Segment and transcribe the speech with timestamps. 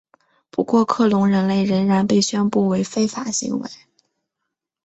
[0.49, 3.69] 不过克隆人类仍然被宣布为非法行为。